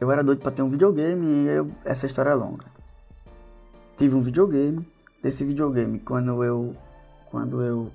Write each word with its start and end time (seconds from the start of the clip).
eu 0.00 0.10
era 0.10 0.24
doido 0.24 0.40
pra 0.40 0.50
ter 0.50 0.62
um 0.62 0.70
videogame 0.70 1.26
e 1.26 1.48
eu, 1.48 1.70
essa 1.84 2.06
história 2.06 2.30
é 2.30 2.34
longa. 2.34 2.64
Tive 3.96 4.14
um 4.14 4.22
videogame. 4.22 4.88
Desse 5.22 5.44
videogame, 5.44 5.98
quando 5.98 6.42
eu. 6.42 6.74
Quando 7.30 7.62
eu 7.62 7.92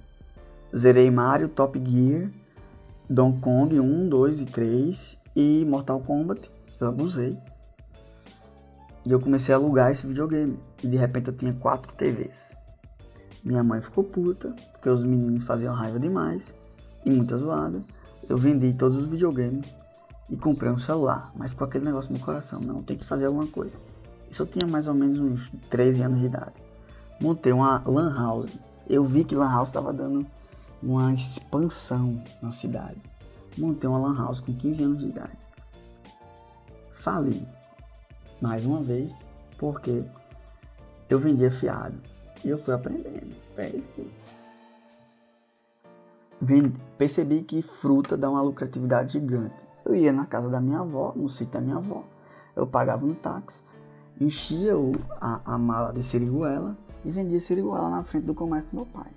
zerei 0.73 1.09
Mario, 1.09 1.47
Top 1.49 1.81
Gear, 1.83 2.29
Donkey 3.09 3.41
Kong 3.41 3.79
1, 3.79 4.07
2 4.07 4.41
e 4.41 4.45
3 4.45 5.17
e 5.35 5.65
Mortal 5.67 5.99
Kombat, 6.01 6.49
eu 6.79 6.87
abusei. 6.87 7.37
E 9.05 9.11
eu 9.11 9.19
comecei 9.19 9.53
a 9.53 9.57
alugar 9.57 9.91
esse 9.91 10.05
videogame. 10.05 10.59
E 10.83 10.87
de 10.87 10.95
repente 10.95 11.29
eu 11.29 11.35
tinha 11.35 11.53
quatro 11.53 11.93
TVs. 11.95 12.55
Minha 13.43 13.63
mãe 13.63 13.81
ficou 13.81 14.03
puta, 14.03 14.55
porque 14.71 14.89
os 14.89 15.03
meninos 15.03 15.43
faziam 15.43 15.73
raiva 15.73 15.99
demais 15.99 16.53
e 17.03 17.09
muita 17.09 17.37
zoada. 17.37 17.81
Eu 18.29 18.37
vendi 18.37 18.71
todos 18.73 18.97
os 18.99 19.05
videogames 19.05 19.73
e 20.29 20.35
comprei 20.35 20.71
um 20.71 20.77
celular, 20.77 21.31
mas 21.35 21.53
com 21.53 21.63
aquele 21.63 21.85
negócio 21.85 22.11
no 22.11 22.19
coração, 22.19 22.59
não, 22.59 22.81
tem 22.81 22.97
que 22.97 23.05
fazer 23.05 23.25
alguma 23.25 23.47
coisa. 23.47 23.77
Isso 24.29 24.41
eu 24.41 24.47
tinha 24.47 24.65
mais 24.65 24.87
ou 24.87 24.93
menos 24.93 25.19
uns 25.19 25.51
13 25.69 26.01
anos 26.01 26.19
de 26.19 26.25
idade. 26.25 26.53
Montei 27.21 27.53
uma 27.53 27.81
lan 27.85 28.13
house. 28.13 28.57
Eu 28.89 29.05
vi 29.05 29.23
que 29.23 29.35
lan 29.35 29.49
house 29.49 29.69
estava 29.69 29.93
dando 29.93 30.25
uma 30.81 31.13
expansão 31.13 32.21
na 32.41 32.51
cidade. 32.51 33.01
Montei 33.57 33.89
uma 33.89 33.99
lan 33.99 34.17
house 34.17 34.39
com 34.39 34.53
15 34.53 34.83
anos 34.83 34.99
de 34.99 35.05
idade. 35.09 35.37
Falei, 36.91 37.47
mais 38.41 38.65
uma 38.65 38.81
vez, 38.81 39.27
porque 39.57 40.03
eu 41.09 41.19
vendia 41.19 41.51
fiado. 41.51 41.95
E 42.43 42.49
eu 42.49 42.57
fui 42.57 42.73
aprendendo. 42.73 43.33
É. 43.57 43.71
Percebi 46.97 47.41
que 47.41 47.61
fruta 47.61 48.17
dá 48.17 48.29
uma 48.29 48.41
lucratividade 48.41 49.13
gigante. 49.13 49.55
Eu 49.85 49.95
ia 49.95 50.11
na 50.11 50.25
casa 50.25 50.49
da 50.49 50.59
minha 50.59 50.79
avó, 50.79 51.13
no 51.15 51.29
sítio 51.29 51.53
da 51.53 51.61
minha 51.61 51.77
avó. 51.77 52.03
Eu 52.55 52.65
pagava 52.65 53.05
um 53.05 53.13
táxi, 53.13 53.61
enchia 54.19 54.77
o, 54.77 54.93
a, 55.21 55.53
a 55.53 55.57
mala 55.57 55.93
de 55.93 56.01
seriguela 56.01 56.75
e 57.03 57.11
vendia 57.11 57.39
seriguela 57.39 57.89
na 57.89 58.03
frente 58.03 58.25
do 58.25 58.33
comércio 58.33 58.71
do 58.71 58.77
meu 58.77 58.85
pai. 58.85 59.11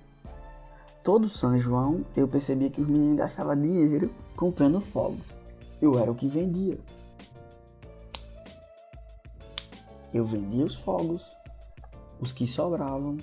Todo 1.02 1.28
São 1.28 1.58
João 1.58 2.04
eu 2.14 2.28
percebia 2.28 2.68
que 2.68 2.82
os 2.82 2.86
meninos 2.86 3.16
gastavam 3.16 3.56
dinheiro 3.56 4.10
comprando 4.36 4.80
fogos. 4.80 5.36
Eu 5.80 5.98
era 5.98 6.10
o 6.10 6.14
que 6.14 6.28
vendia. 6.28 6.78
Eu 10.12 10.26
vendia 10.26 10.66
os 10.66 10.74
fogos, 10.74 11.24
os 12.20 12.32
que 12.32 12.46
sobravam 12.46 13.16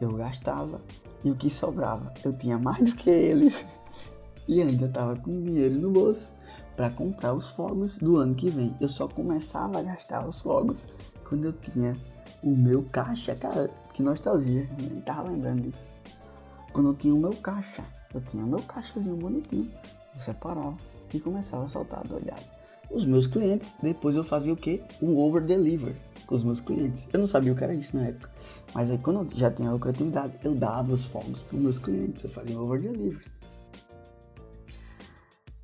eu 0.00 0.12
gastava 0.14 0.80
e 1.22 1.30
o 1.30 1.36
que 1.36 1.50
sobrava 1.50 2.12
eu 2.24 2.32
tinha 2.32 2.58
mais 2.58 2.82
do 2.82 2.94
que 2.94 3.10
eles 3.10 3.64
e 4.50 4.60
ainda 4.60 4.86
estava 4.86 5.14
com 5.14 5.30
dinheiro 5.42 5.76
no 5.76 5.92
bolso 5.92 6.32
para 6.76 6.90
comprar 6.90 7.32
os 7.32 7.48
fogos 7.50 7.96
do 7.98 8.16
ano 8.16 8.34
que 8.34 8.50
vem. 8.50 8.74
Eu 8.80 8.88
só 8.88 9.06
começava 9.06 9.78
a 9.78 9.82
gastar 9.82 10.26
os 10.28 10.40
fogos 10.40 10.86
quando 11.24 11.44
eu 11.44 11.52
tinha 11.52 11.96
o 12.42 12.50
meu 12.50 12.82
caixa, 12.90 13.36
cara, 13.36 13.70
que 13.94 14.02
nostalgia, 14.02 14.68
nem 14.76 15.00
tava 15.02 15.30
lembrando 15.30 15.62
disso. 15.62 15.84
Quando 16.72 16.88
eu 16.88 16.94
tinha 16.94 17.14
o 17.14 17.18
meu 17.18 17.32
caixa, 17.34 17.84
eu 18.12 18.20
tinha 18.22 18.44
o 18.44 18.48
meu 18.48 18.58
caixazinho 18.62 19.16
bonitinho, 19.16 19.70
eu 20.16 20.20
separava 20.20 20.76
e 21.14 21.20
começava 21.20 21.64
a 21.64 21.68
soltar 21.68 22.04
a 22.10 22.14
olhada. 22.14 22.42
Os 22.90 23.06
meus 23.06 23.28
clientes, 23.28 23.76
depois 23.80 24.16
eu 24.16 24.24
fazia 24.24 24.52
o 24.52 24.56
que? 24.56 24.82
Um 25.00 25.16
over 25.16 25.44
deliver 25.44 25.94
com 26.26 26.34
os 26.34 26.42
meus 26.42 26.60
clientes. 26.60 27.06
Eu 27.12 27.20
não 27.20 27.28
sabia 27.28 27.52
o 27.52 27.56
que 27.56 27.62
era 27.62 27.72
isso 27.72 27.96
na 27.96 28.06
época. 28.06 28.28
Mas 28.74 28.90
aí 28.90 28.98
quando 28.98 29.20
eu 29.20 29.38
já 29.38 29.48
tinha 29.48 29.70
lucratividade, 29.70 30.40
eu 30.42 30.56
dava 30.56 30.92
os 30.92 31.04
fogos 31.04 31.40
para 31.40 31.56
os 31.56 31.62
meus 31.62 31.78
clientes, 31.78 32.24
eu 32.24 32.30
fazia 32.30 32.60
over 32.60 32.80
delivery. 32.80 33.39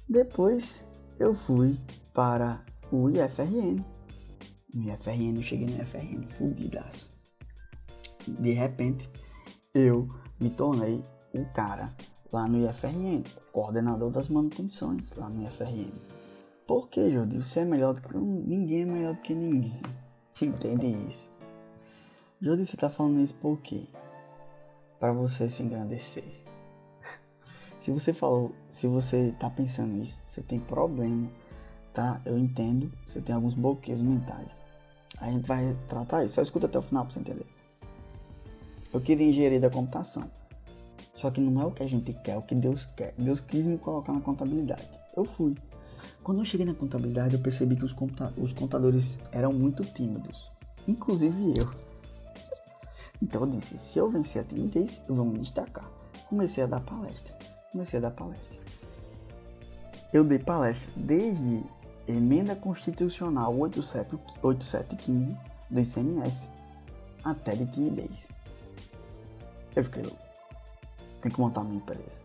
Depois 0.08 0.86
eu 1.18 1.34
fui 1.34 1.78
para 2.14 2.64
o 2.92 3.10
IFRN. 3.10 3.84
No 4.74 4.92
IFRN, 4.92 5.36
eu 5.36 5.42
cheguei 5.42 5.67
no 5.67 5.83
IFRN 5.83 6.22
fudidaço. 6.28 7.11
De 8.27 8.52
repente, 8.52 9.08
eu 9.74 10.08
me 10.39 10.50
tornei 10.50 11.02
o 11.34 11.45
cara 11.52 11.95
lá 12.33 12.46
no 12.46 12.68
IFRN, 12.68 13.24
coordenador 13.52 14.11
das 14.11 14.28
manutenções 14.28 15.12
lá 15.14 15.28
no 15.28 15.42
IFRN. 15.45 15.92
Por 16.66 16.89
que, 16.89 17.11
Jordi? 17.11 17.39
Você 17.39 17.61
é 17.61 17.64
melhor 17.64 17.95
do 17.95 18.02
que 18.02 18.16
ninguém 18.16 18.83
é 18.83 18.84
melhor 18.84 19.14
do 19.14 19.20
que 19.20 19.34
ninguém. 19.34 19.80
Entende 20.42 20.86
isso? 21.08 21.30
Jodi, 22.40 22.66
você 22.66 22.77
tá 22.77 22.90
falando 22.90 23.20
isso 23.20 23.34
por 23.36 23.58
quê? 23.62 23.86
Para 25.00 25.12
você 25.12 25.48
se 25.48 25.62
engrandecer. 25.62 26.45
Se 27.86 27.92
você 27.92 28.13
falou, 28.13 28.52
se 28.69 28.89
você 28.89 29.33
tá 29.39 29.48
pensando 29.48 30.02
isso, 30.02 30.20
você 30.27 30.42
tem 30.42 30.58
problema, 30.58 31.30
tá? 31.95 32.20
Eu 32.24 32.36
entendo, 32.36 32.91
você 33.07 33.20
tem 33.20 33.33
alguns 33.33 33.55
bloqueios 33.55 34.02
mentais. 34.02 34.61
A 35.20 35.30
gente 35.30 35.47
vai 35.47 35.79
tratar 35.86 36.25
isso. 36.25 36.35
Só 36.35 36.42
escuta 36.42 36.67
até 36.67 36.80
o 36.80 36.83
final 36.83 37.05
pra 37.05 37.14
você 37.14 37.20
entender. 37.20 37.46
Eu 38.92 39.01
queria 39.01 39.29
engenharia 39.29 39.61
da 39.61 39.70
computação. 39.70 40.29
Só 41.14 41.30
que 41.30 41.41
não 41.41 41.63
é 41.63 41.64
o 41.64 41.70
que 41.70 41.85
a 41.85 41.89
gente 41.89 42.13
quer, 42.13 42.33
é 42.33 42.36
o 42.36 42.42
que 42.42 42.57
Deus 42.57 42.86
quer. 42.86 43.14
Deus 43.17 43.41
quis 43.41 43.64
me 43.64 43.79
colocar 43.79 44.13
na 44.13 44.20
contabilidade. 44.20 44.91
Eu 45.17 45.25
fui. 45.25 45.55
Quando 46.25 46.41
eu 46.41 46.45
cheguei 46.45 46.67
na 46.67 46.75
contabilidade, 46.75 47.36
eu 47.36 47.41
percebi 47.41 47.77
que 47.77 47.85
os, 47.85 47.95
os 48.36 48.52
contadores 48.52 49.17
eram 49.30 49.52
muito 49.52 49.85
tímidos. 49.85 50.51
Inclusive 50.89 51.55
eu. 51.57 51.70
Então 53.23 53.42
eu 53.42 53.46
disse, 53.46 53.79
se 53.79 53.96
eu 53.96 54.11
vencer 54.11 54.42
a 54.42 54.45
timidez, 54.45 55.01
eu 55.08 55.14
vou 55.14 55.25
me 55.25 55.39
destacar. 55.39 55.89
Comecei 56.29 56.64
a 56.64 56.67
dar 56.67 56.80
palestra. 56.80 57.36
Comecei 57.77 57.98
a 57.98 58.03
dar 58.03 58.11
palestra. 58.11 58.59
Eu 60.11 60.25
dei 60.25 60.39
palestra 60.39 60.91
desde 60.97 61.63
emenda 62.09 62.57
constitucional 62.57 63.55
8715 63.55 65.37
do 65.69 65.81
ICMS 65.81 66.48
até 67.23 67.55
de 67.55 67.67
timidez. 67.67 68.31
Eu 69.75 69.85
fiquei 69.85 70.05
louco. 70.05 70.17
Tem 71.20 71.31
que 71.31 71.39
montar 71.39 71.64
minha 71.64 71.77
empresa. 71.77 72.19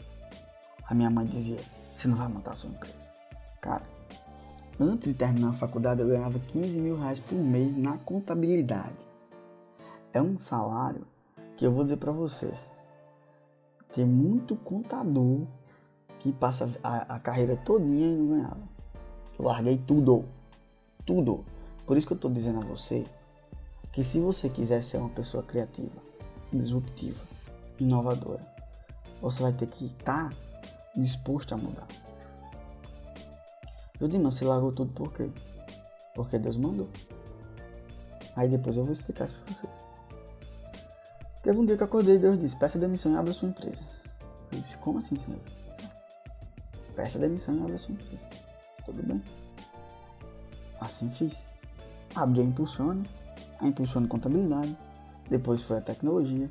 A 0.85 0.95
minha 0.95 1.09
mãe 1.09 1.25
dizia, 1.25 1.59
você 1.93 2.07
não 2.07 2.15
vai 2.15 2.29
montar 2.29 2.55
sua 2.55 2.69
empresa. 2.69 3.11
Cara, 3.59 3.83
antes 4.79 5.11
de 5.11 5.15
terminar 5.15 5.49
a 5.49 5.53
faculdade 5.53 5.99
eu 5.99 6.07
ganhava 6.07 6.39
15 6.39 6.79
mil 6.79 6.97
reais 6.97 7.19
por 7.19 7.35
mês 7.35 7.75
na 7.75 7.97
contabilidade 7.97 9.05
é 10.13 10.21
um 10.21 10.37
salário 10.37 11.05
que 11.57 11.65
eu 11.65 11.73
vou 11.73 11.83
dizer 11.83 11.97
para 11.97 12.13
você. 12.13 12.57
Tem 13.93 14.05
muito 14.05 14.55
contador 14.55 15.45
que 16.19 16.31
passa 16.31 16.69
a, 16.83 17.15
a 17.15 17.19
carreira 17.19 17.57
todinha 17.57 18.07
e 18.07 18.15
não 18.15 18.27
ganhava. 18.29 18.61
Eu 19.37 19.45
larguei 19.45 19.77
tudo. 19.77 20.25
Tudo. 21.05 21.43
Por 21.85 21.97
isso 21.97 22.07
que 22.07 22.13
eu 22.13 22.17
tô 22.17 22.29
dizendo 22.29 22.59
a 22.59 22.65
você 22.65 23.05
que 23.91 24.03
se 24.03 24.19
você 24.19 24.49
quiser 24.49 24.81
ser 24.81 24.97
uma 24.97 25.09
pessoa 25.09 25.43
criativa, 25.43 26.01
disruptiva, 26.53 27.21
inovadora, 27.79 28.45
você 29.21 29.43
vai 29.43 29.51
ter 29.51 29.67
que 29.67 29.85
estar 29.85 30.29
tá 30.29 30.35
disposto 30.95 31.53
a 31.53 31.57
mudar. 31.57 31.87
Eu 33.99 34.07
digo, 34.07 34.23
mas 34.23 34.35
você 34.35 34.45
largou 34.45 34.71
tudo 34.71 34.93
por 34.93 35.11
quê? 35.11 35.29
Porque 36.15 36.39
Deus 36.39 36.57
mandou. 36.57 36.89
Aí 38.35 38.47
depois 38.47 38.77
eu 38.77 38.83
vou 38.83 38.93
explicar 38.93 39.25
isso 39.25 39.35
pra 39.43 39.53
você. 39.53 39.67
Teve 41.41 41.57
um 41.57 41.65
dia 41.65 41.75
que 41.75 41.83
eu 41.83 41.87
acordei 41.87 42.15
e 42.15 42.19
Deus 42.19 42.39
disse: 42.39 42.55
Peça 42.55 42.77
demissão 42.77 43.11
e 43.13 43.17
abra 43.17 43.33
sua 43.33 43.49
empresa. 43.49 43.83
Eu 44.51 44.59
disse: 44.59 44.77
Como 44.77 44.99
assim, 44.99 45.15
Senhor? 45.15 45.41
Peça 46.95 47.17
demissão 47.17 47.55
e 47.57 47.61
abra 47.61 47.77
sua 47.77 47.93
empresa. 47.93 48.27
Tudo 48.85 49.01
bem. 49.03 49.21
Assim 50.79 51.09
fiz. 51.09 51.47
Abri 52.13 52.41
a 52.41 52.43
Impulsione, 52.43 53.07
a 53.59 53.67
Impulsione 53.67 54.07
Contabilidade, 54.07 54.75
depois 55.29 55.61
foi 55.61 55.77
a 55.77 55.81
tecnologia, 55.81 56.49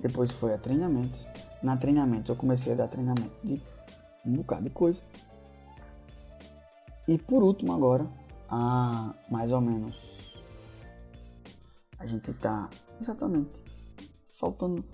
depois 0.00 0.30
foi 0.30 0.54
a 0.54 0.58
treinamento. 0.58 1.18
Na 1.62 1.76
treinamento 1.76 2.32
eu 2.32 2.36
comecei 2.36 2.72
a 2.72 2.76
dar 2.76 2.88
treinamento 2.88 3.34
de 3.44 3.60
um 4.24 4.32
bocado 4.36 4.64
de 4.64 4.70
coisa. 4.70 5.00
E 7.06 7.18
por 7.18 7.42
último 7.42 7.72
agora, 7.74 8.06
a 8.48 9.14
mais 9.30 9.52
ou 9.52 9.60
menos 9.60 9.94
a 11.98 12.06
gente 12.06 12.32
tá 12.34 12.70
exatamente 13.00 13.63
faltando 14.36 14.84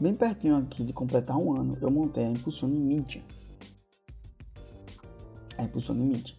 bem 0.00 0.14
pertinho 0.14 0.56
aqui 0.56 0.84
de 0.84 0.92
completar 0.92 1.36
um 1.36 1.52
ano, 1.52 1.76
eu 1.80 1.90
montei 1.90 2.24
a 2.24 2.30
Impulsione 2.30 2.78
Mídia. 2.78 3.22
A 5.56 5.64
Impulsione 5.64 6.04
Mídia. 6.04 6.34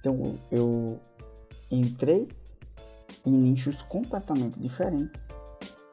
Então 0.00 0.38
eu 0.50 1.00
entrei 1.70 2.28
em 3.24 3.32
nichos 3.32 3.82
completamente 3.82 4.58
diferentes, 4.58 5.20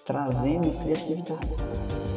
trazendo 0.05 0.71
criatividade. 0.83 2.14